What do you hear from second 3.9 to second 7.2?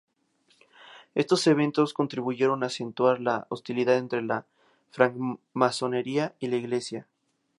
entre la francmasonería y la iglesia.